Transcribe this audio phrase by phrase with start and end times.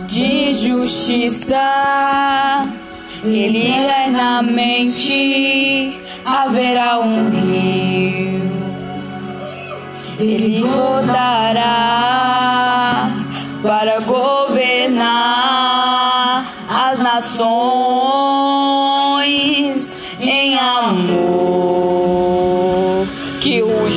[0.00, 1.62] de justiça.
[3.24, 8.50] Ele eternamente haverá um rio.
[10.18, 12.02] Ele voltará
[13.62, 15.12] para governar
[16.68, 17.56] as nações
[20.20, 21.22] em amor.
[23.40, 23.88] Que o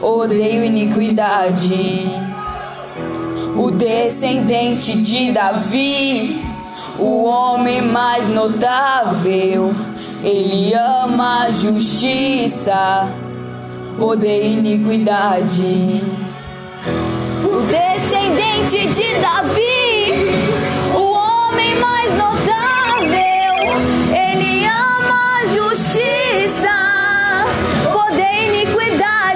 [0.00, 2.10] odeia iniquidade.
[3.56, 6.44] O descendente de Davi,
[6.98, 9.74] o homem mais notável,
[10.22, 13.08] ele ama a justiça,
[13.98, 16.02] odeia iniquidade.
[17.44, 20.30] O descendente de Davi,
[20.94, 23.54] o homem mais notável,
[24.12, 26.85] ele ama a justiça,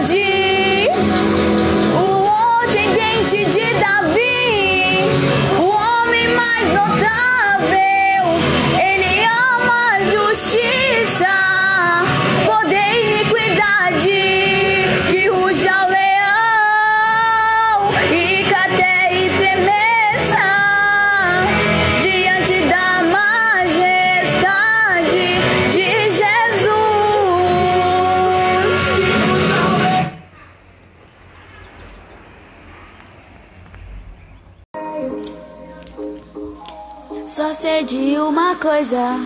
[0.01, 0.89] iniquidade.
[1.95, 5.05] O descendente de Davi,
[5.59, 7.30] o homem mais notável,
[37.81, 39.17] Sei de uma coisa.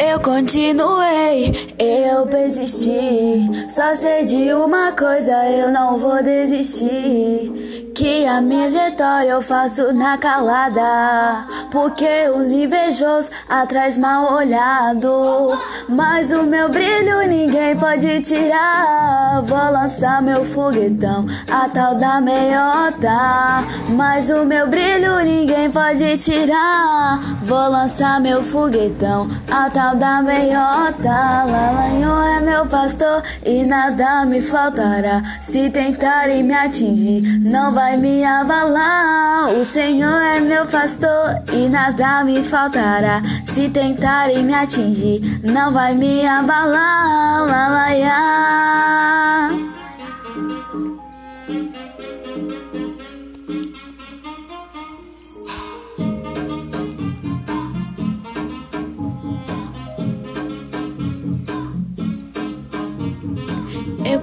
[0.00, 3.70] Eu continuei, eu persisti.
[3.70, 7.77] Só sei de uma coisa, eu não vou desistir.
[7.98, 11.46] Que a trajetória eu faço na calada.
[11.70, 15.58] Porque os invejosos atrás mal olhado.
[15.88, 19.42] Mas o meu brilho ninguém pode tirar.
[19.42, 23.64] Vou lançar meu foguetão, a tal da meiota.
[23.88, 27.18] Mas o meu brilho ninguém pode tirar.
[27.42, 31.08] Vou lançar meu foguetão, a tal da meiota.
[31.08, 35.22] Lalanho é meu pastor e nada me faltará.
[35.40, 39.48] Se tentarem me atingir, não vai vai me abalar.
[39.48, 43.22] O Senhor é meu pastor e nada me faltará.
[43.46, 47.46] Se tentarem me atingir, não vai me abalar.
[47.46, 47.68] Lá,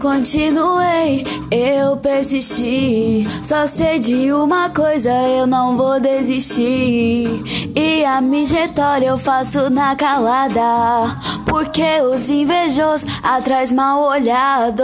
[0.06, 3.26] continuei, eu persisti.
[3.44, 7.44] Só sei de uma coisa, eu não vou desistir.
[7.76, 11.16] E a minha história eu faço na calada.
[11.44, 14.84] Porque os invejosos atrás mal olhado.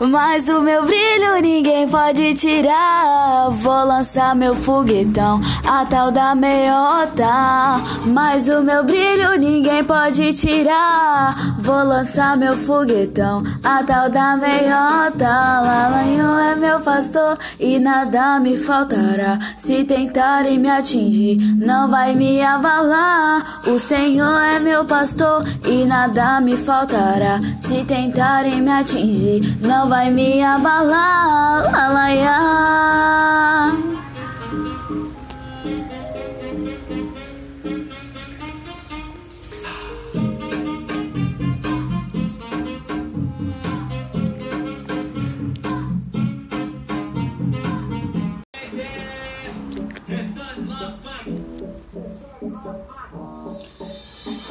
[0.00, 3.48] Mas o meu brilho ninguém pode tirar.
[3.50, 7.80] Vou lançar meu foguetão, a tal da meiota.
[8.04, 11.56] Mas o meu brilho ninguém pode tirar.
[11.58, 15.26] Vou lançar meu foguetão, a tal da meiota.
[15.26, 19.38] Lalanho é meu pastor e nada me faltará.
[19.56, 23.68] Se tentarem me atingir, não vai me abalar.
[23.68, 27.40] O Senhor é meu pastor e nada me faltará.
[27.58, 31.70] Se tentarem me atingir, não vai me abalar.
[31.72, 33.24] Lalaiá.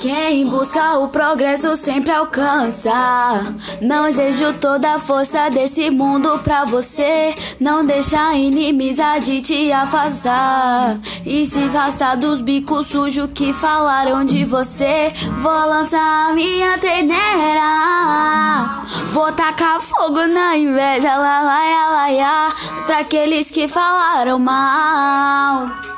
[0.03, 2.91] Quem busca o progresso sempre alcança.
[3.79, 7.33] Não desejo toda a força desse mundo pra você.
[7.57, 11.00] Não deixa a inimizade te afastar.
[11.25, 15.13] E se afastar dos bicos sujos que falaram de você.
[15.39, 17.63] Vou lançar a minha teneira.
[19.13, 22.53] Vou tacar fogo na inveja, lá, lá, lá, lá, lá,
[22.85, 25.92] pra aqueles que falaram mal.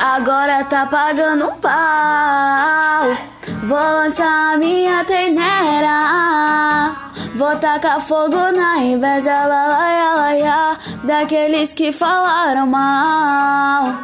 [0.00, 3.16] Agora tá pagando um pau.
[3.64, 6.92] Vou lançar a minha teneira.
[7.34, 13.94] Vou tacar fogo na inveja, lá, lá, lá, lá, daqueles que falaram mal.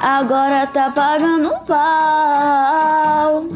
[0.00, 3.46] Agora tá pagando um pau.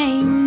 [0.00, 0.39] Quem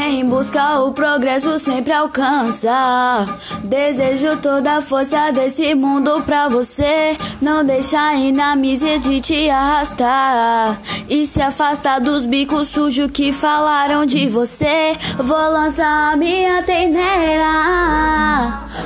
[0.00, 3.26] Quem busca o progresso sempre alcança.
[3.64, 7.16] Desejo toda a força desse mundo pra você.
[7.42, 10.78] Não deixa a inamize te arrastar.
[11.08, 14.96] E se afastar dos bicos sujos que falaram de você.
[15.18, 17.50] Vou lançar a minha teneira.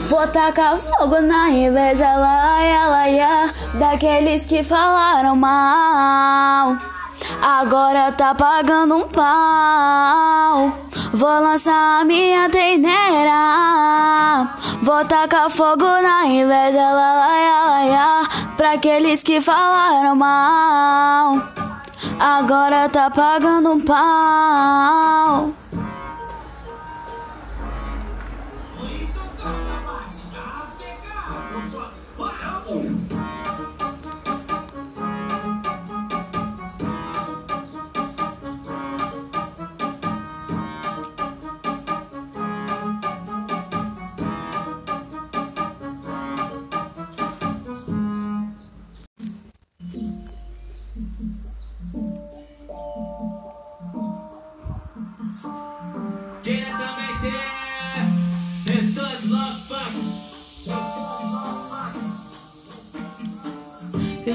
[0.08, 6.91] Vou tacar fogo na inveja, laia, laia, daqueles que falaram mal.
[7.42, 10.72] Agora tá pagando um pau.
[11.12, 14.48] Vou lançar a minha teneira.
[14.80, 18.22] Vou tacar fogo na inveja, laia, laia,
[18.56, 21.42] pra aqueles que falaram mal.
[22.20, 25.50] Agora tá pagando um pau.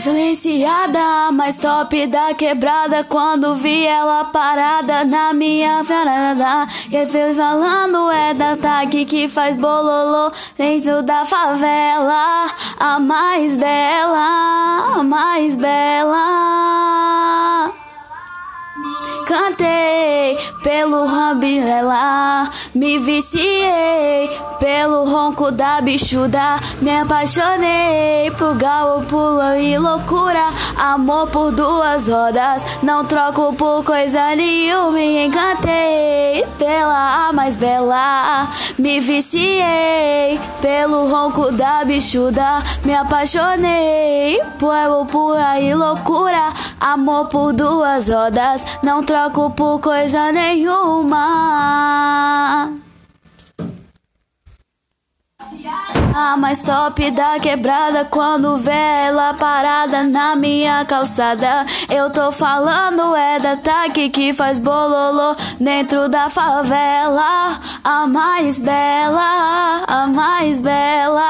[0.08, 3.04] Influenciada, mais top da quebrada.
[3.04, 9.58] Quando vi ela parada na minha varanda E veio falando é da tag que faz
[9.58, 12.48] bololô Dentro da favela.
[12.80, 16.88] A mais bela, a mais bela
[19.28, 29.04] Cantei pelo Rambilela, me viciei pelo ronco da bichuda, me apaixonei por galo,
[29.60, 37.58] e loucura, amor por duas rodas, não troco por coisa nenhuma, me encantei pela mais
[37.58, 42.64] bela, Me viciei pelo ronco da bichuda.
[42.86, 46.54] Me apaixonei por pura e loucura.
[46.80, 48.64] Amor por duas rodas.
[48.84, 49.17] Não troco
[49.56, 51.18] por coisa nenhuma.
[56.16, 61.66] A mais top da quebrada quando vê ela parada na minha calçada.
[61.90, 67.60] Eu tô falando é da TAC que faz bololô dentro da favela.
[67.84, 71.28] A mais bela, a mais bela.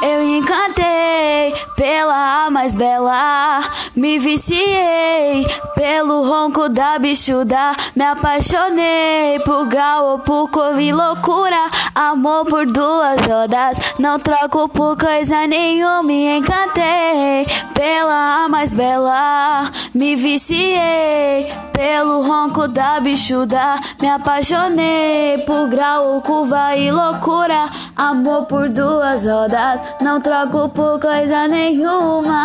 [0.00, 3.60] Eu encantei pela mais bela,
[3.96, 10.48] me viciei pelo ronco da bichuda, me apaixonei por grau, por
[10.80, 18.72] e loucura, amor por duas rodas, não troco por coisa nenhuma, me encantei pela mais
[18.72, 28.46] bela, me viciei pelo ronco da bichuda, me apaixonei por grau, curva e loucura, amor
[28.46, 32.38] por duas rodas, não troco por coisa nenhuma.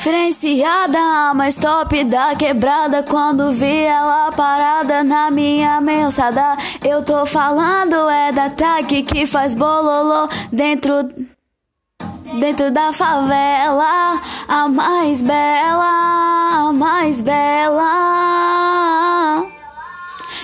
[0.00, 3.02] Diferenciada, mais top da quebrada.
[3.02, 9.54] Quando vi ela parada na minha mensada, eu tô falando é da TAC que faz
[9.54, 11.06] bololô dentro.
[12.38, 17.90] Dentro da favela, a mais bela, a mais bela.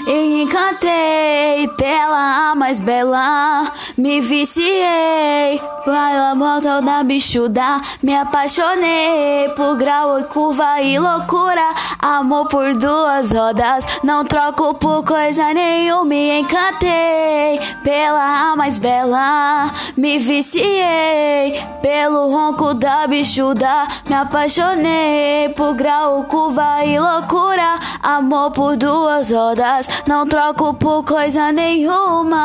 [0.07, 3.65] E encantei pela mais bela,
[3.99, 12.47] me viciei pela moto da bichuda, me apaixonei por grau e curva e loucura, amor
[12.47, 21.61] por duas rodas, não troco por coisa nenhuma, me encantei pela mais bela, me viciei
[21.83, 29.89] pelo ronco da bichuda, me apaixonei por grau, curva e loucura, amor por duas rodas,
[30.07, 30.36] não troco
[30.75, 32.37] por coisa nenhuma.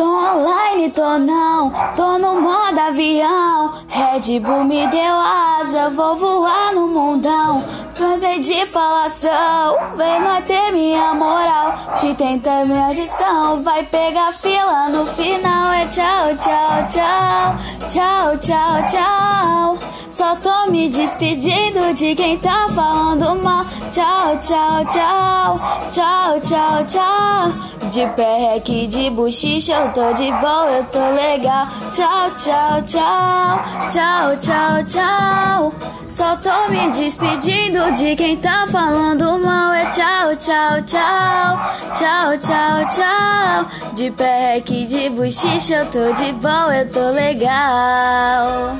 [0.00, 3.74] Tô online, tô não, tô no modo avião.
[3.86, 7.62] Red Bull me deu asa, vou voar no mundão.
[8.00, 11.98] Cansei de falação, vem manter minha moral.
[12.00, 15.70] Se tenta minha adição, vai pegar fila no final.
[15.70, 19.78] É tchau, tchau, tchau, tchau, tchau, tchau.
[20.10, 23.66] Só tô me despedindo de quem tá falando mal.
[23.92, 27.90] Tchau, tchau, tchau, tchau, tchau, tchau.
[27.90, 31.66] De perreque, de bochicha, eu tô de boa, eu tô legal.
[31.92, 35.99] Tchau, tchau, tchau, tchau, tchau, tchau.
[36.10, 39.72] Só tô me despedindo de quem tá falando mal.
[39.72, 41.56] É tchau, tchau, tchau,
[41.94, 43.92] tchau, tchau, tchau.
[43.94, 48.76] De perreque, de bochicha, eu tô de boa, eu tô legal.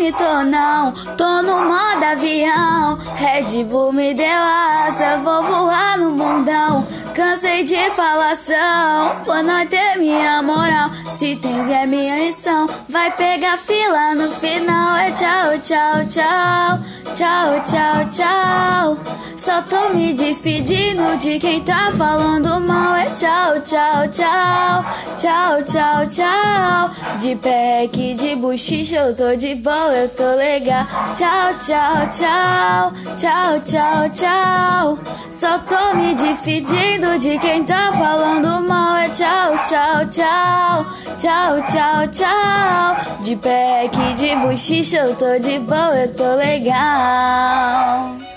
[0.00, 2.98] Online, tô não, tô no modo avião.
[3.16, 6.86] Red Bull me deu asa, vou voar no mundão.
[7.14, 10.90] Cansei de falação, vou não ter minha moral.
[11.12, 14.96] Se tem é minha lição, vai pegar fila no final.
[14.96, 16.78] É tchau, tchau, tchau,
[17.14, 18.98] tchau, tchau, tchau.
[19.36, 22.94] Só tô me despedindo de quem tá falando mal.
[22.94, 24.84] É tchau, tchau, tchau,
[25.16, 26.90] tchau, tchau, tchau.
[27.18, 30.86] De pack, de bochicha, eu tô de boa, eu tô legal.
[31.14, 34.98] Tchau, tchau, tchau, tchau, tchau, tchau.
[35.32, 38.96] Só tô me despedindo de quem tá falando mal.
[38.96, 40.86] É tchau, tchau, tchau,
[41.18, 43.22] tchau, tchau, tchau.
[43.22, 48.29] De pack, de bochicha, eu tô de boa, eu tô legal.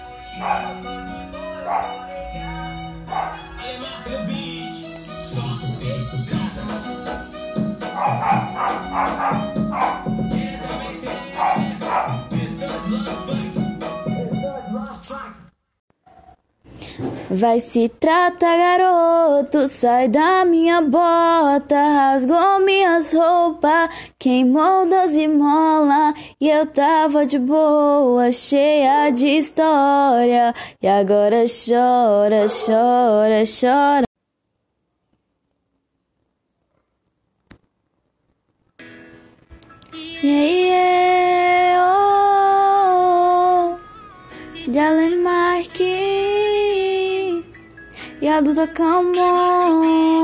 [17.35, 26.47] Vai se trata, garoto, sai da minha bota, rasgou minhas roupas, queimou doze mola e
[26.47, 30.53] eu tava de boa, cheia de história.
[30.79, 34.03] E agora chora, chora, chora.
[40.21, 40.92] Yeah, yeah,
[48.33, 50.23] e a Duda Camon.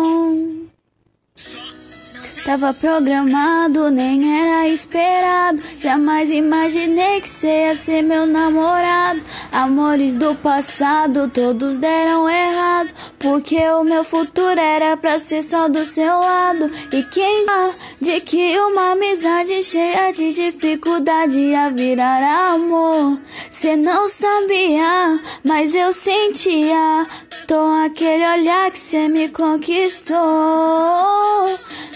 [2.49, 5.61] Tava programado, nem era esperado.
[5.77, 9.21] Jamais imaginei que você ia ser meu namorado.
[9.51, 12.89] Amores do passado, todos deram errado.
[13.19, 16.71] Porque o meu futuro era pra ser só do seu lado.
[16.91, 17.69] E quem dá
[18.01, 23.19] de que uma amizade cheia de dificuldade ia virar amor?
[23.51, 27.05] Cê não sabia, mas eu sentia.
[27.45, 30.17] Tô aquele olhar que cê me conquistou.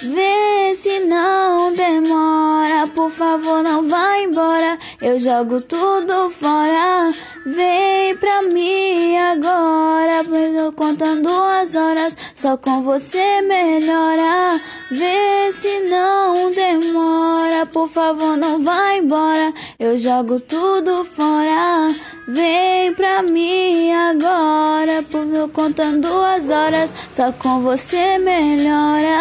[0.02, 0.43] Vê
[0.76, 4.78] se não demora, por favor, não vá embora.
[5.02, 7.12] Eu jogo tudo fora.
[7.46, 12.18] Vem pra mim agora, pois eu contando as horas.
[12.36, 14.60] Só com você melhora.
[14.92, 19.54] Vê se não demora, por favor, não vá embora.
[19.80, 21.94] Eu jogo tudo fora.
[22.28, 26.94] Vem pra mim agora, por eu contando as horas.
[27.12, 29.18] Só com você melhora.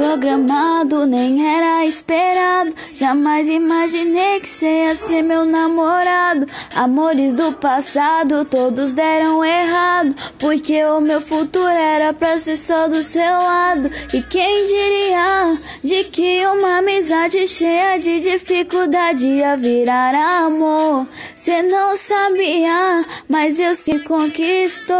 [0.00, 2.74] Programado, nem era esperado.
[2.94, 6.46] Jamais imaginei que cê ia ser meu namorado.
[6.74, 10.14] Amores do passado, todos deram errado.
[10.38, 13.90] Porque o meu futuro era pra ser só do seu lado.
[14.14, 21.06] E quem diria de que uma amizade cheia de dificuldade ia virar amor?
[21.36, 24.96] Cê não sabia, mas eu se conquistou.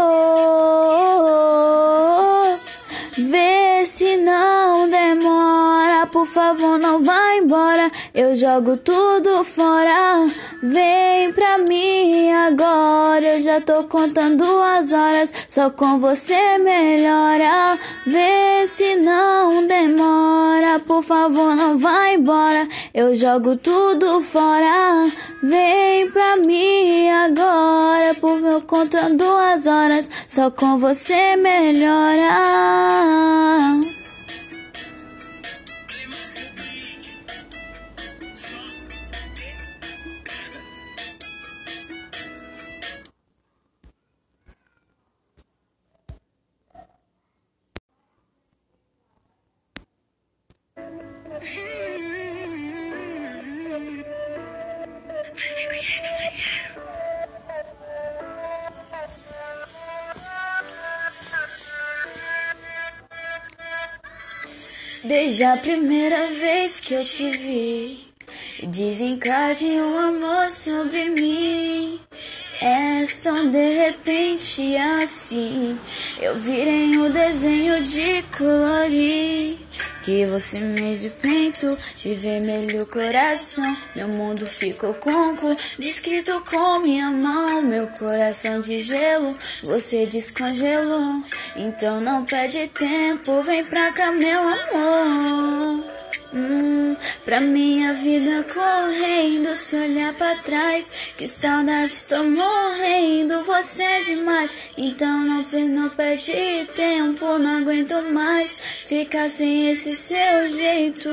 [3.17, 7.91] Vê se não demora, por favor, não vá embora.
[8.13, 10.27] Eu jogo tudo fora.
[10.63, 13.35] Vem pra mim agora.
[13.35, 15.33] Eu já tô contando as horas.
[15.49, 17.77] Só com você melhora.
[18.05, 22.67] Vê se não demora, por favor, não vá embora.
[22.93, 25.09] Eu jogo tudo fora.
[25.43, 30.09] Vem pra mim agora, por eu contando as horas.
[30.27, 32.80] Só com você melhora.
[32.81, 34.00] now
[65.31, 68.05] Desde a primeira vez que eu te vi,
[68.67, 72.01] desencadeou um amor sobre mim.
[72.59, 75.79] És tão de repente assim,
[76.21, 79.57] eu virei um desenho de colorir.
[80.03, 83.77] Que você me de peito de vermelho coração.
[83.95, 87.61] Meu mundo ficou conco, descrito com minha mão.
[87.61, 91.23] Meu coração de gelo, você descongelou.
[91.55, 95.83] Então não perde tempo, vem pra cá, meu amor.
[96.33, 96.70] Hum,
[97.25, 104.51] pra minha vida correndo, se olhar pra trás, que saudade, estou morrendo, você é demais.
[104.77, 111.09] Então não, não perde tempo, não aguento mais ficar sem esse seu jeito.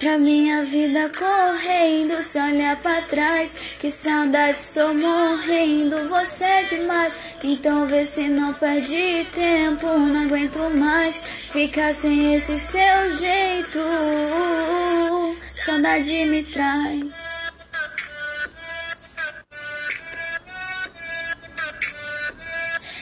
[0.00, 7.14] Pra minha vida correndo, se olhar pra trás, que saudade, estou morrendo, você é demais.
[7.44, 13.78] Então vê se não perde tempo, não aguento mais ficar sem esse seu jeito.
[15.46, 17.04] Saudade me traz.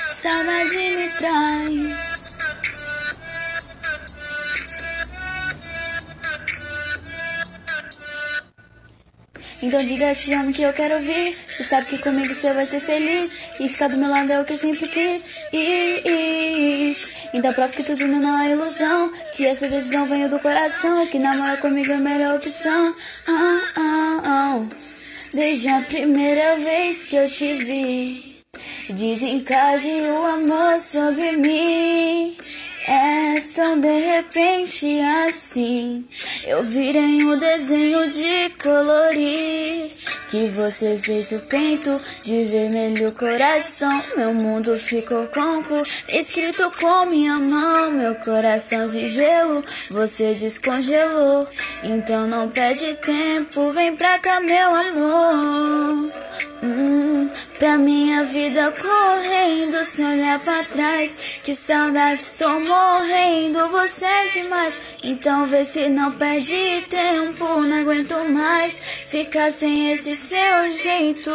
[0.08, 2.07] Saudade me traz.
[9.60, 11.36] Então diga te amo que eu quero ouvir.
[11.58, 13.38] E sabe que comigo você vai ser feliz.
[13.58, 15.30] E ficar do meu lado é o que eu sempre quis.
[15.52, 17.28] Is.
[17.34, 19.12] Então prova que tudo não é ilusão.
[19.34, 21.06] Que essa decisão veio do coração.
[21.06, 22.94] Que namorar comigo é a melhor opção.
[23.26, 24.66] Ah, ah, ah.
[25.34, 28.42] Desde a primeira vez que eu te vi.
[28.90, 32.36] desencaje o amor sobre mim.
[32.90, 34.98] És tão de repente
[35.28, 36.08] assim.
[36.46, 39.84] Eu virei um desenho de colorir.
[40.30, 44.02] Que você fez o peito de vermelho coração.
[44.16, 47.90] Meu mundo ficou conco, escrito com minha mão.
[47.90, 51.46] Meu coração de gelo, você descongelou.
[51.82, 56.12] Então não perde tempo, vem pra cá, meu amor.
[56.62, 61.16] Hum, pra minha vida correndo, sem olhar pra trás.
[61.44, 64.74] Que saudade, estou morrendo, você é demais.
[65.04, 71.30] Então vê se não perde tempo, não aguento mais ficar sem esse seu jeito.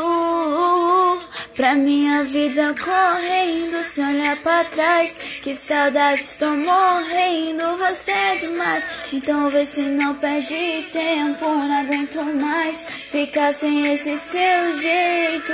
[1.55, 5.17] Pra minha vida correndo, sem olhar pra trás.
[5.41, 8.85] Que saudade, estou morrendo, você é demais.
[9.13, 15.53] Então vê se não perde tempo, não aguento mais ficar sem esse seu jeito.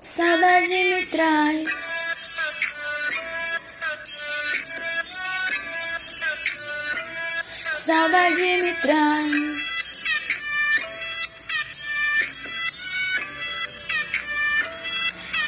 [0.00, 1.68] Saudade me traz.
[7.84, 9.11] Saudade me traz.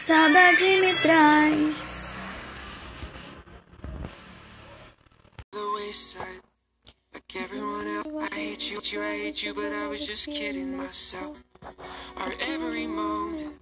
[0.06, 2.12] Saudade me traz.
[7.16, 11.38] Like I hate you, I hate you, but I was just kidding myself.
[12.18, 13.54] Our every moment,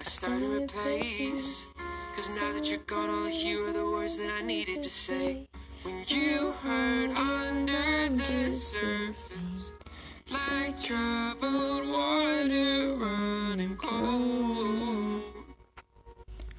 [0.00, 1.66] I start to replace.
[2.14, 4.90] Cause now that you're gone, all I hear are the words that I needed to
[4.90, 5.48] say.
[5.82, 9.72] When you hurt under the surface,
[10.30, 15.25] like troubled water running cold.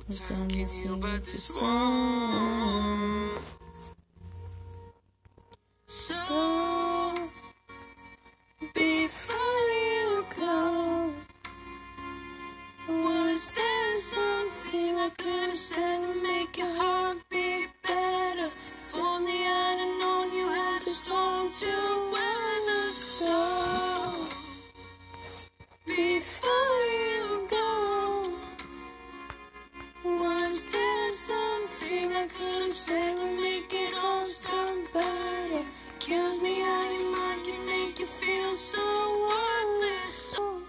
[0.07, 3.41] What time can heal but this won't?
[5.85, 7.13] So
[8.73, 11.13] before you go,
[12.87, 18.49] was there something I could have said to make your heart beat better?
[18.85, 22.95] If only I'd have known you had a storm to weather.
[22.95, 23.96] So
[32.19, 34.25] I couldn't said to make it all
[34.91, 35.65] better?
[35.99, 38.83] Kills me how your mind can make you feel so
[39.27, 40.15] worthless.
[40.31, 40.61] So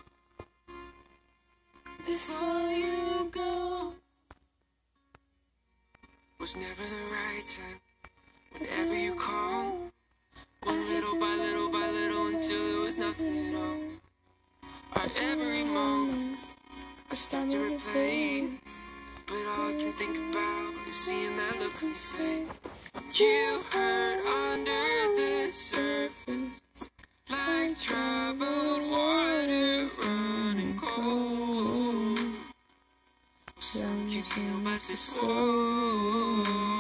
[2.04, 3.94] before you go,
[6.38, 7.80] was never the right time.
[8.52, 9.90] Whenever you call,
[10.64, 13.80] one little by little by little until there was nothing at all.
[14.96, 16.40] Our every moment,
[17.11, 18.78] I start to replace.
[19.29, 22.49] But all I can think about is seeing that look on your face.
[23.12, 26.91] You hurt under the surface,
[27.29, 32.19] like troubled water running cold.
[33.61, 36.78] Some can heal, this won't.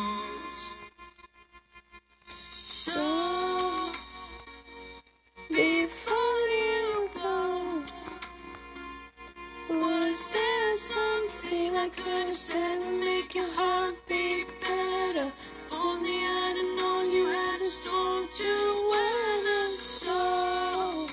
[11.88, 15.32] I could have said make your heart beat better?
[15.64, 18.50] If only I'd have known you had a storm to
[18.92, 19.68] weather.
[19.80, 21.06] So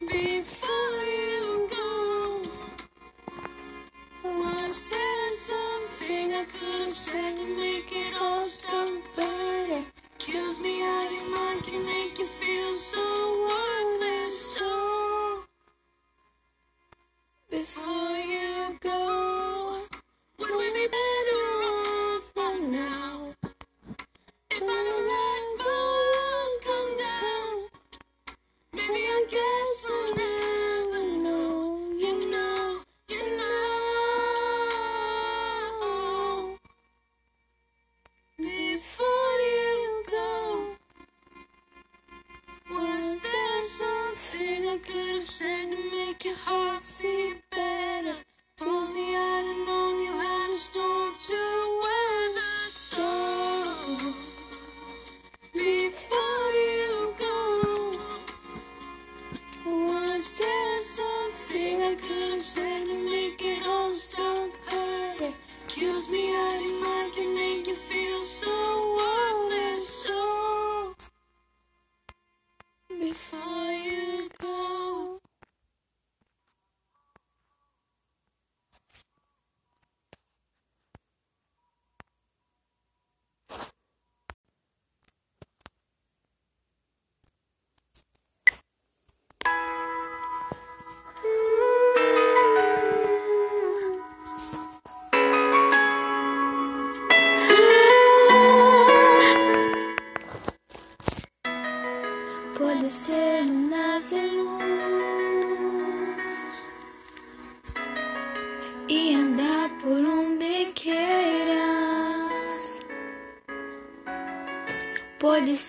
[0.00, 2.42] before you go,
[4.24, 9.84] was there something I could have said to make it all stop better?
[10.18, 14.56] Kills me how your mind can make you feel so worthless.
[14.56, 15.44] So
[17.48, 19.19] before you go.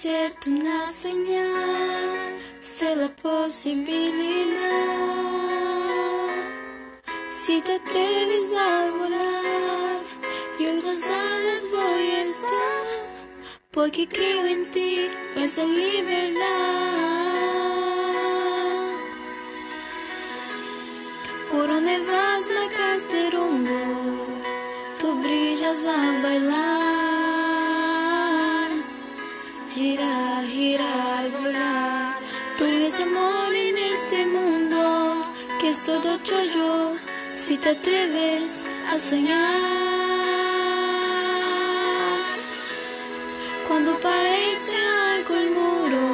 [0.02, 4.58] Ser na sonhar, ser a possibilidade.
[7.32, 10.02] Si te atreves a volar,
[10.60, 12.86] yo las alas voy a estar,
[13.70, 16.42] porque creo en ti, esa libertad.
[21.52, 23.80] Por onde vas marcas de rumbo,
[25.00, 26.91] tu brillas a bailar,
[29.82, 32.16] girar, girar, volar.
[32.58, 34.82] Tú eres amor en este mundo,
[35.60, 36.94] que es todo tuyo,
[37.36, 38.52] si te atreves
[38.92, 39.42] a soñar.
[43.68, 44.72] Cuando parece
[45.14, 46.08] algo el muro,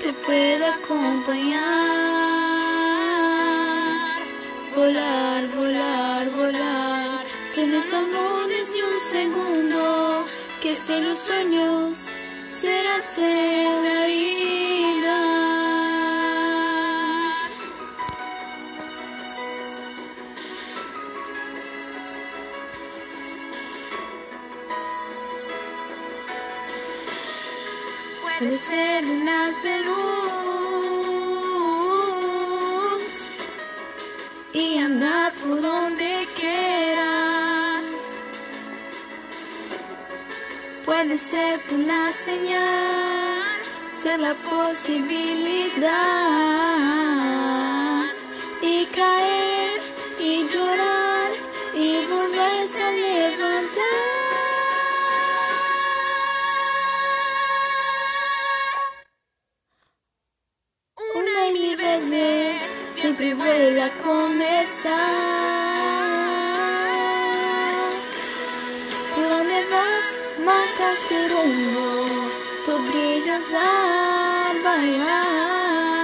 [0.00, 1.60] te puede acompañar.
[4.76, 7.08] Volar, volar, volar.
[7.54, 10.24] Son los amores de un segundo
[10.60, 12.12] que son los sueños
[12.60, 15.18] serás la vida.
[28.22, 29.04] Puede ser
[29.64, 30.10] de luz
[34.52, 36.09] y andar por donde
[41.02, 43.42] Puede ser una señal,
[43.90, 45.80] ser la posibilidad
[48.60, 49.80] y caer
[50.18, 51.30] y llorar
[51.74, 53.86] y volverse a levantar.
[61.14, 62.60] Una y mil veces
[62.92, 65.39] siempre vuelve a comenzar.
[71.08, 72.06] De rumbo,
[72.64, 76.00] tu brillas a bailar.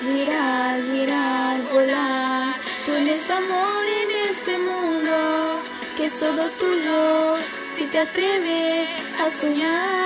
[0.00, 2.54] Girar, girar, volar,
[2.84, 5.62] tú eres amor en este mundo,
[5.96, 7.36] que es todo tuyo,
[7.74, 8.88] si te atreves
[9.22, 10.00] a soñar.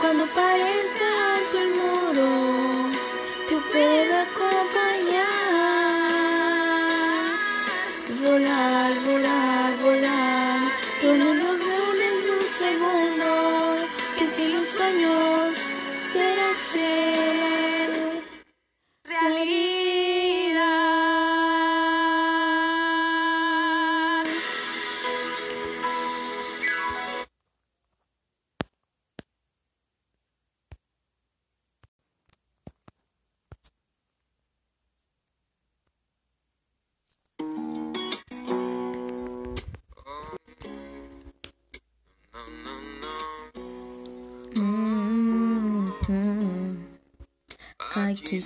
[0.00, 1.75] Cuando parezca alto el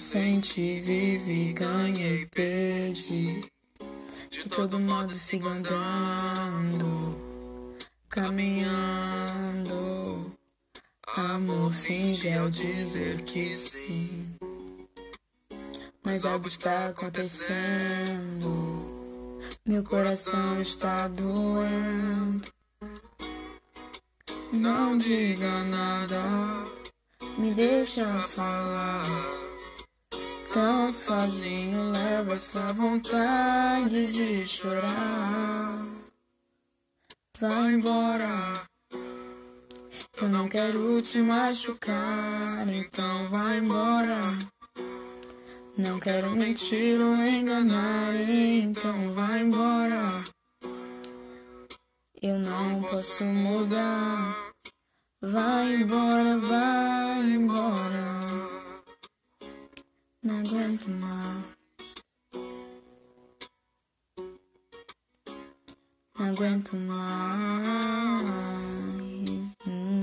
[0.00, 3.44] sente, vive, ganha e perde.
[4.30, 7.16] De todo modo sigo andando,
[8.08, 8.70] caminhando.
[11.16, 14.34] Amor finge ao dizer que sim.
[16.02, 18.86] Mas algo está acontecendo.
[19.66, 22.48] Meu coração está doendo.
[24.52, 26.22] Não diga nada,
[27.38, 29.39] me deixa falar.
[30.52, 35.86] Tão sozinho leva essa vontade de chorar.
[37.38, 38.66] Vai embora.
[40.20, 44.16] Eu não quero te machucar, então vai embora.
[45.78, 50.24] Não quero mentir ou enganar, então vai embora.
[52.20, 54.50] Eu não posso mudar.
[55.22, 58.49] Vai embora, vai embora.
[60.22, 61.44] Não aguento mais.
[66.18, 67.00] Não aguento mais.
[69.66, 70.02] Hum,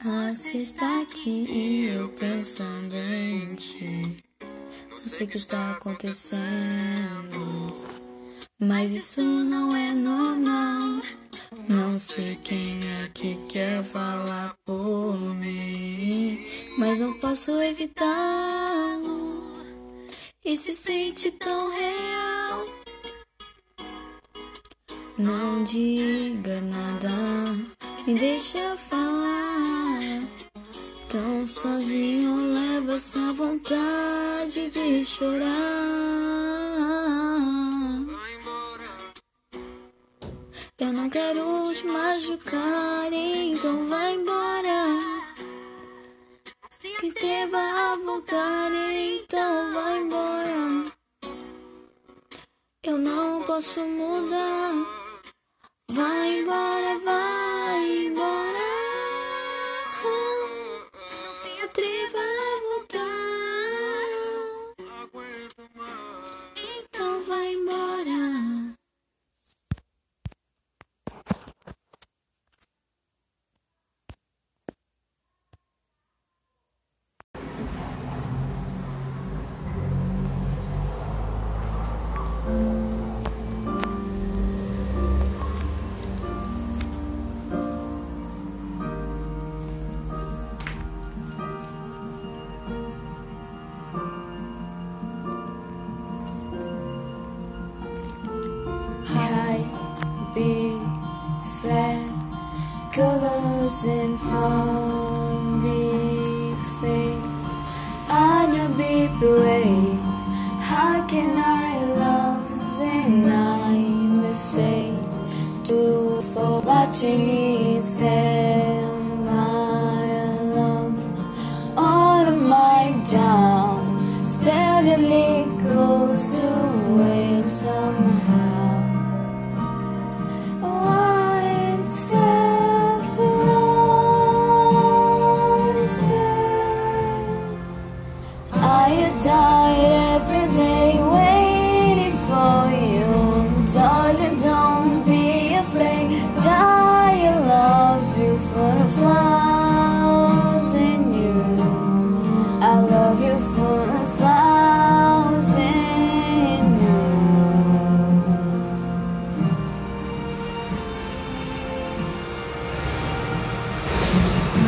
[0.00, 4.22] ah, você está aqui e eu pensando em ti.
[4.90, 6.34] Não sei o que está acontecendo.
[8.66, 11.02] Mas isso não é normal.
[11.68, 16.38] Não sei quem é que quer falar por mim,
[16.78, 19.44] mas não posso evitá-lo.
[20.42, 22.66] E se sente tão real.
[25.18, 27.10] Não diga nada,
[28.06, 30.22] me deixa falar.
[31.10, 36.14] Tão sozinho leva essa vontade de chorar.
[40.76, 44.98] Eu não quero te machucar, então vai embora.
[47.00, 50.92] Que treva a voltar, então vai embora.
[52.82, 54.72] Eu não posso mudar.
[55.90, 58.73] Vai embora, vai embora.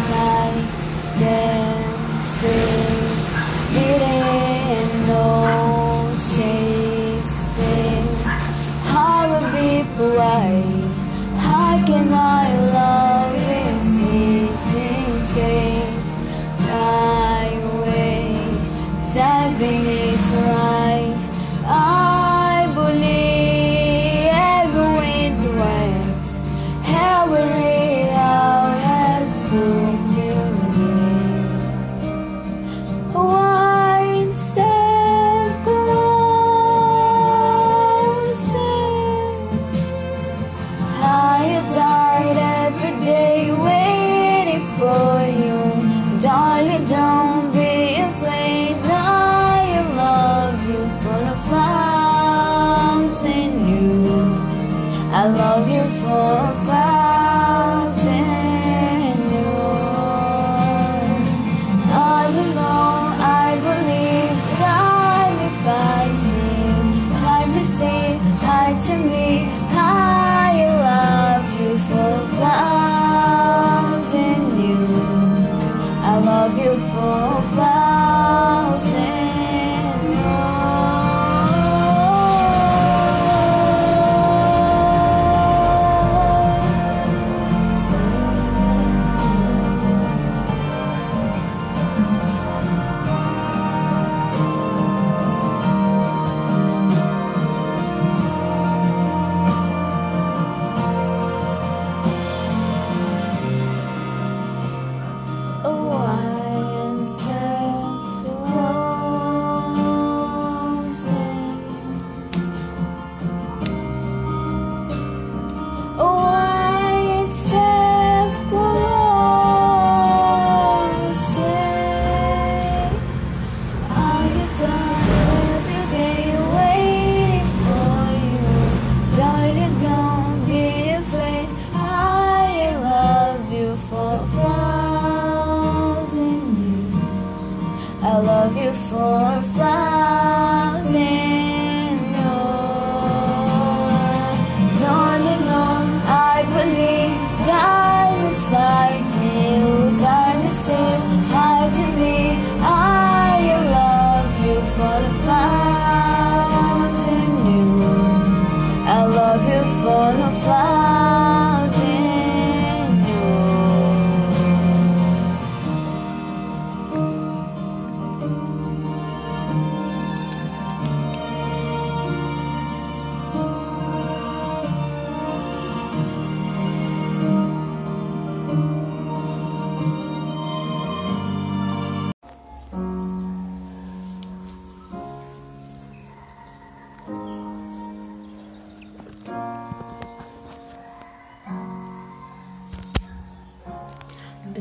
[0.09, 0.86] die.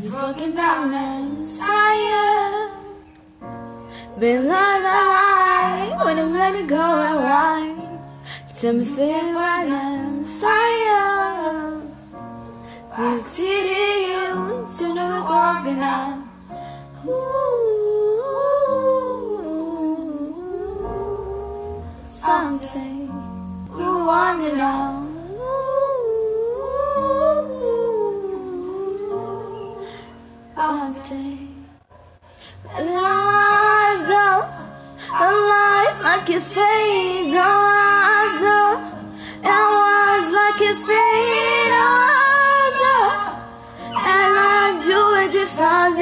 [0.10, 2.70] Fucking down Messiah.
[4.20, 8.00] Been la la la when I'm ready to go and wine.
[8.60, 11.82] Tell me feel right Messiah.
[12.96, 16.20] The city you to know the walking out.
[17.08, 17.12] Ooh,
[22.10, 23.08] something
[23.78, 24.95] you want to know.
[31.06, 31.66] Something.
[32.74, 34.50] Lies up,
[35.12, 37.36] life like it fades.
[37.36, 38.80] Lies up,
[39.44, 41.70] and lies like it fades.
[41.78, 43.22] Lies up,
[43.94, 45.96] and I do it if I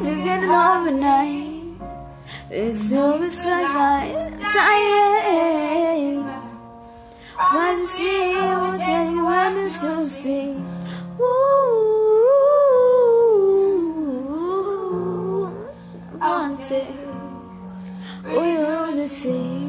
[0.00, 1.56] to get it overnight.
[2.50, 6.22] It's over for life, dying.
[7.52, 10.62] One see, one see, one to see.
[11.20, 11.46] Ooh,
[16.20, 16.90] I want it.
[18.24, 19.65] We will see.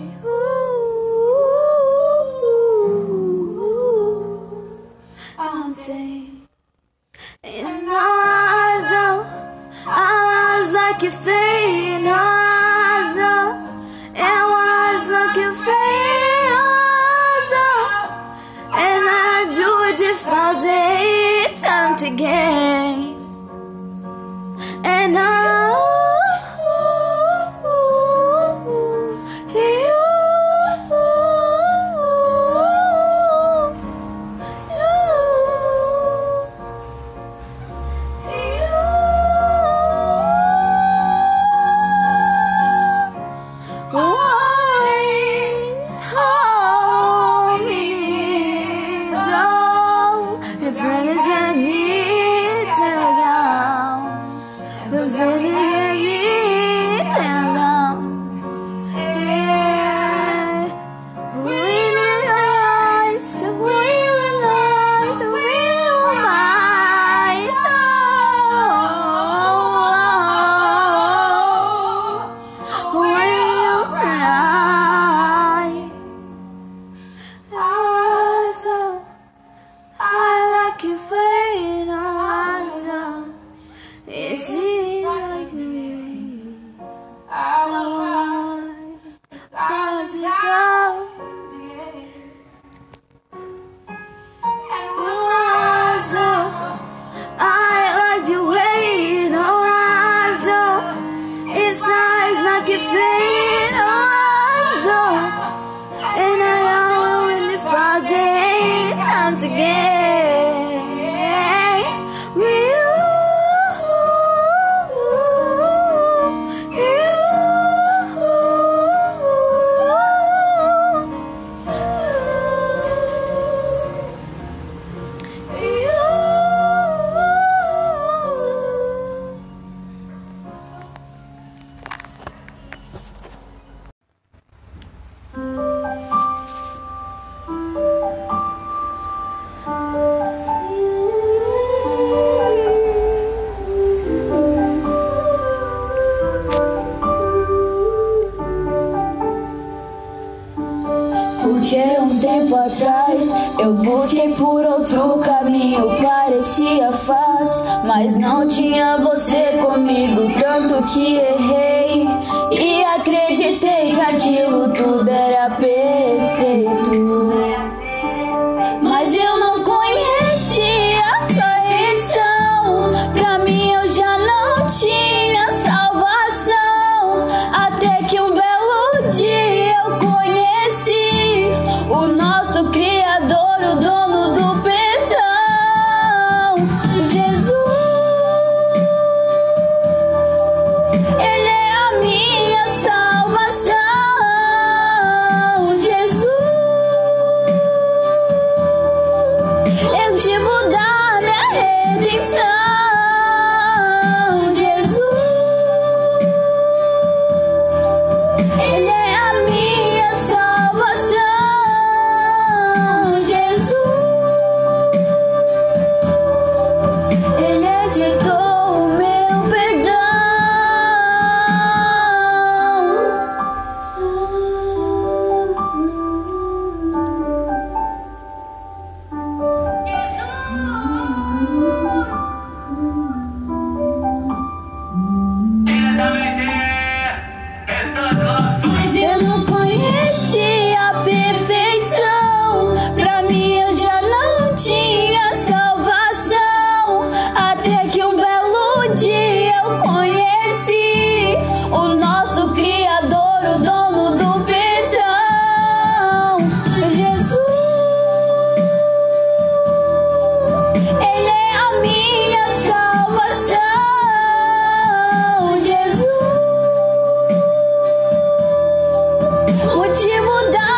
[269.97, 270.76] 寂寞到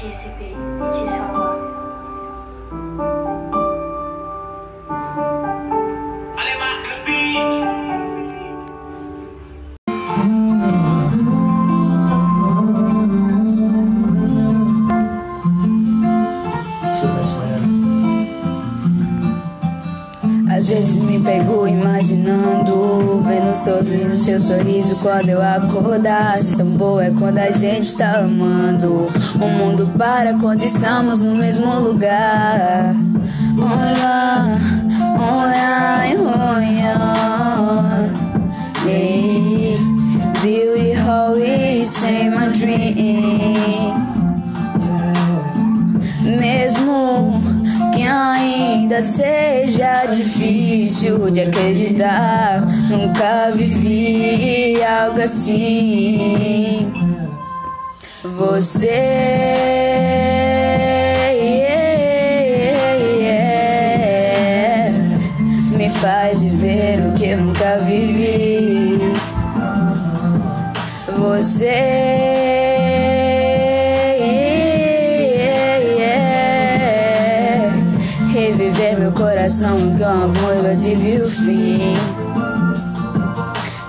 [0.00, 0.67] abertos,
[25.18, 26.38] quando eu acordar.
[26.56, 29.08] Tão boa é quando a gente tá amando.
[29.34, 32.94] O mundo para quando estamos no mesmo lugar.
[33.58, 34.58] Olha,
[35.18, 35.58] olha.
[38.86, 39.76] Hey,
[40.40, 43.58] beauty always say my dream.
[46.22, 47.42] Mesmo
[47.92, 56.92] que ainda seja difícil de acreditar, nunca vivi algo assim.
[58.24, 58.88] Você
[65.76, 68.98] me faz viver o que nunca vivi.
[71.18, 72.37] Você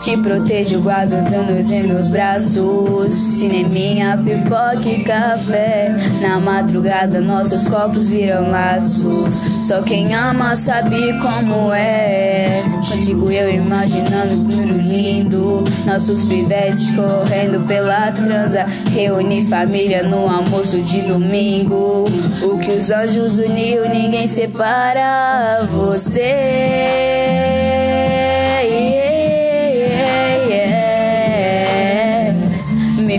[0.10, 3.14] Te protejo, guardo danos em meus braços.
[3.14, 5.96] Cineminha, pipoca e café.
[6.20, 9.36] Na madrugada, nossos copos viram laços.
[9.60, 12.64] Só quem ama sabe como é.
[12.90, 15.64] Contigo eu imaginando futuro lindo.
[15.86, 18.66] Nossos pivetes correndo pela transa.
[18.92, 22.06] Reunir família no almoço de domingo.
[22.42, 25.68] O que os anjos uniu, ninguém separa.
[25.70, 27.49] Você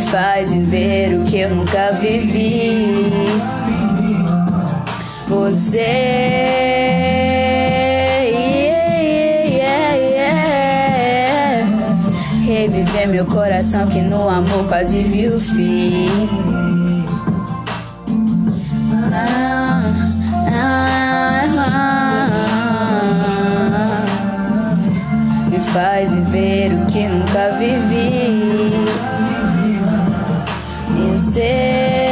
[0.00, 3.26] me faz viver o que eu nunca vivi.
[5.28, 6.30] Você
[12.46, 16.08] reviver meu coração que no amor quase viu o fim.
[19.12, 19.82] Ah,
[20.46, 21.90] ah, ah.
[25.50, 29.09] Me faz viver o que nunca vivi.
[31.36, 32.09] Eu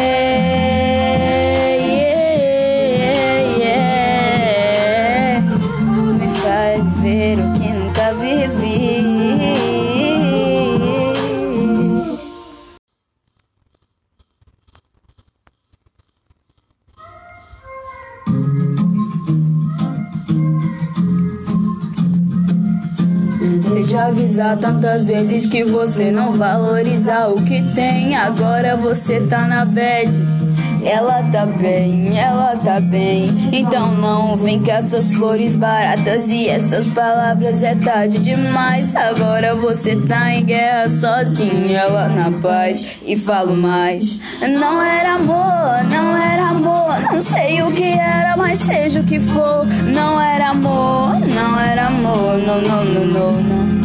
[24.07, 28.17] avisar tantas vezes que você não valoriza o que tem.
[28.17, 30.39] Agora você tá na bad.
[30.85, 33.51] Ela tá bem, ela tá bem.
[33.53, 38.95] Então não vem com essas flores baratas e essas palavras é tarde demais.
[38.95, 42.99] Agora você tá em guerra sozinho, ela na paz.
[43.05, 44.19] E falo mais.
[44.41, 47.01] Não era amor, não era amor.
[47.13, 49.67] Não sei o que era, mas seja o que for.
[49.85, 52.39] Não era amor, não era amor.
[52.39, 53.78] Não, não, não, não, não.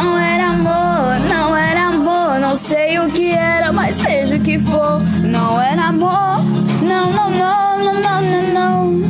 [0.00, 2.38] Não era amor, não era amor.
[2.38, 5.00] Não sei o que era, mas seja o que for.
[5.24, 6.40] Não era amor,
[6.82, 9.08] não, não, não, não, não, não, não.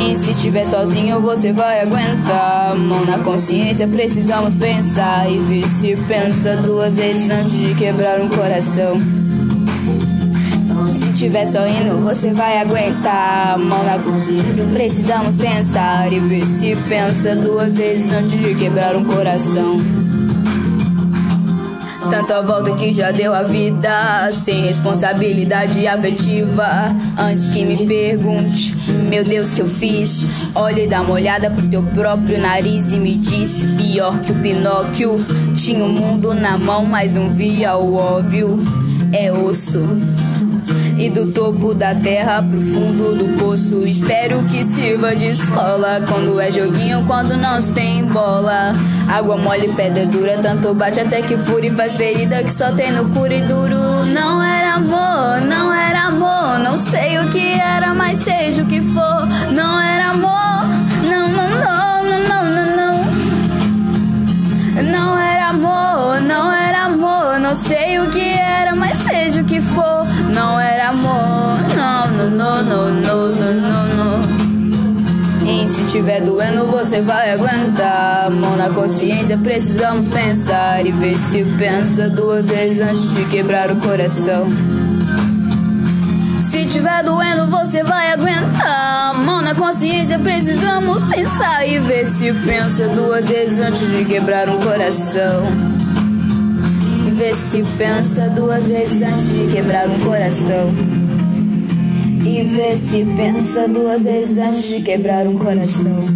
[0.00, 2.74] E se estiver sozinho, você vai aguentar.
[2.76, 5.30] Mão na consciência, precisamos pensar.
[5.30, 9.17] E ver se pensa duas vezes antes de quebrar um coração.
[11.18, 13.58] Se tiver sorrindo, você vai aguentar.
[13.58, 16.12] Mão na consciência, precisamos pensar.
[16.12, 19.80] E ver se pensa duas vezes antes de quebrar um coração.
[22.08, 26.94] Tanta volta que já deu a vida, sem responsabilidade afetiva.
[27.18, 28.76] Antes que me pergunte,
[29.10, 30.24] meu Deus, que eu fiz?
[30.54, 34.36] Olhe e dá uma olhada pro teu próprio nariz e me diz: pior que o
[34.36, 35.26] Pinóquio.
[35.56, 38.56] Tinha o mundo na mão, mas não via o óbvio.
[39.12, 39.84] É osso.
[40.98, 43.86] E do topo da terra pro fundo do poço.
[43.86, 46.02] Espero que sirva de escola.
[46.08, 48.74] Quando é joguinho, quando não se tem bola.
[49.08, 50.38] Água mole, pedra dura.
[50.42, 54.04] Tanto bate até que fura e faz ferida que só tem no curo e duro.
[54.06, 56.58] Não era amor, não era amor.
[56.58, 59.28] Não sei o que era, mas seja o que for.
[59.52, 60.66] Não era amor,
[61.08, 63.04] não, não, não, não, não, não, não.
[64.82, 67.38] Não era amor, não era amor.
[67.38, 70.06] Não sei o que era, mas seja o que for.
[70.32, 74.38] Não era amor, não, não, não, não, não, não, não.
[75.48, 78.30] E se tiver doendo, você vai aguentar.
[78.30, 80.84] Mão na consciência, precisamos pensar.
[80.84, 84.46] E ver se pensa duas vezes antes de quebrar o coração.
[86.38, 89.14] Se tiver doendo, você vai aguentar.
[89.14, 94.58] Mão na consciência, precisamos pensar e ver se pensa duas vezes antes de quebrar um
[94.60, 95.77] coração.
[97.18, 100.72] Ver se pensa duas vezes antes de quebrar um coração.
[102.24, 106.06] E ver se pensa duas vezes antes de quebrar um coração.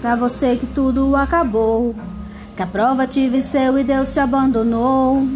[0.00, 1.92] Pra você que tudo acabou,
[2.56, 5.26] que a prova te venceu e Deus te abandonou.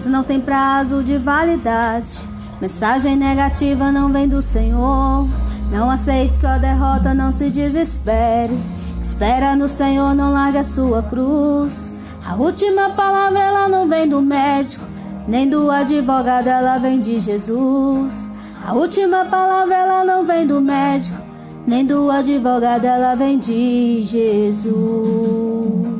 [0.00, 5.26] Se não tem prazo de validade, mensagem negativa não vem do Senhor.
[5.70, 8.56] Não aceite sua derrota, não se desespere.
[9.00, 11.94] Espera no Senhor, não larga sua cruz.
[12.24, 14.84] A última palavra ela não vem do médico,
[15.28, 18.28] nem do advogado, ela vem de Jesus.
[18.66, 21.22] A última palavra ela não vem do médico,
[21.66, 25.95] nem do advogado, ela vem de Jesus.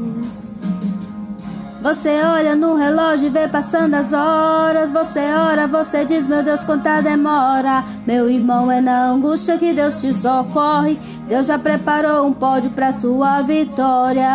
[1.83, 4.91] Você olha no relógio e vê passando as horas.
[4.91, 7.85] Você ora, você diz: Meu Deus, quanta demora.
[8.07, 10.99] Meu irmão, é na angústia que Deus te socorre.
[11.29, 14.27] Deus já preparou um pódio pra sua vitória.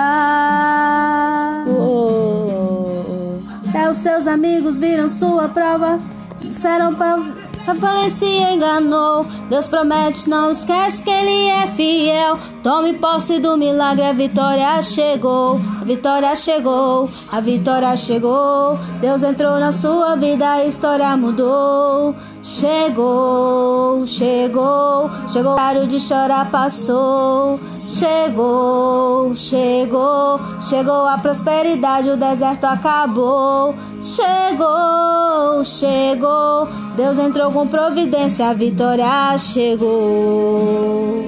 [3.68, 6.00] Até os seus amigos viram sua prova.
[6.39, 7.18] Disseram pra
[7.62, 9.26] Satanás se enganou.
[9.49, 12.38] Deus promete, não esquece que Ele é fiel.
[12.64, 15.62] Tome posse do milagre, a vitória chegou.
[15.80, 18.78] A vitória chegou, a vitória chegou.
[18.99, 22.16] Deus entrou na sua vida, a história mudou.
[22.44, 25.52] Chegou, chegou, chegou.
[25.52, 27.60] O horário de chorar passou.
[27.88, 33.76] Chegou, chegou, chegou a prosperidade, o deserto acabou.
[34.02, 41.22] Chegou, chegou, Deus entrou com providência, a vitória chegou.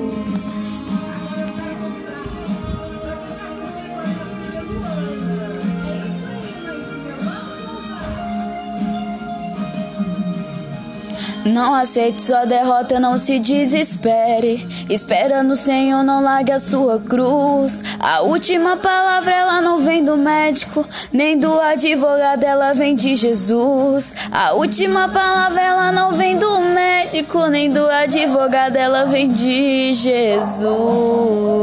[11.46, 14.66] Não aceite sua derrota, não se desespere.
[14.90, 17.84] Espera no Senhor, não largue a sua cruz.
[18.00, 24.16] A última palavra ela não vem do médico, nem do advogado, ela vem de Jesus.
[24.32, 31.63] A última palavra ela não vem do médico, nem do advogado, ela vem de Jesus.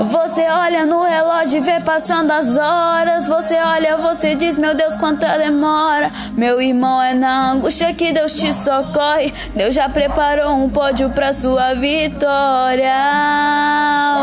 [0.00, 3.26] Você olha no relógio e vê passando as horas.
[3.28, 6.12] Você olha, você diz: Meu Deus, quanta demora.
[6.32, 9.32] Meu irmão, é na angústia que Deus te socorre.
[9.54, 12.94] Deus já preparou um pódio pra sua vitória.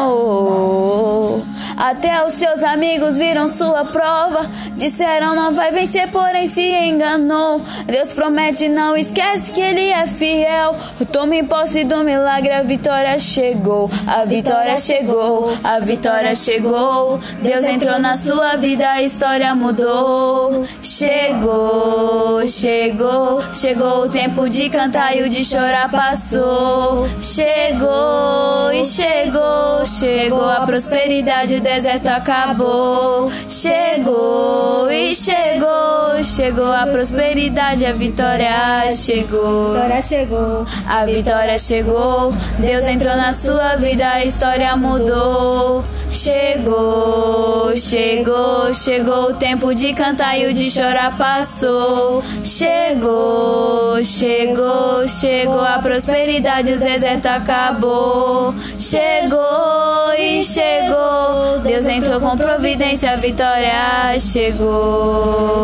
[0.08, 1.42] Oh,
[1.78, 4.50] até os seus amigos viram sua prova.
[4.76, 7.62] Disseram não vai vencer, porém se enganou.
[7.86, 10.76] Deus promete, não esquece que Ele é fiel.
[11.12, 13.90] Tome posse do milagre, a vitória chegou.
[14.08, 17.20] A vitória chegou, a vitória chegou.
[17.42, 20.66] Deus entrou na sua vida, a história mudou.
[20.82, 27.08] Chegou, chegou, chegou o tempo de cantar e o de chorar passou.
[27.22, 33.32] Chegou e chegou, chegou a prosperidade, deserto acabou.
[33.50, 39.74] Chegou e chegou, chegou a prosperidade, a vitória chegou.
[39.74, 40.66] Vitória chegou.
[40.88, 45.84] A vitória chegou, Deus entrou na sua vida, a história mudou.
[46.08, 52.24] Chegou, chegou, chegou o tempo de cantar e o de chorar passou.
[52.44, 58.54] Chegou, chegou, chegou a prosperidade, o deserto acabou.
[58.80, 65.56] Chegou e chegou, Deus entrou com providência, a vitória chegou.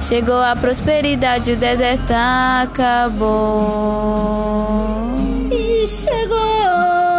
[0.00, 3.28] Chegou a prosperidade, o deserto acabou.
[5.50, 7.11] E chegou.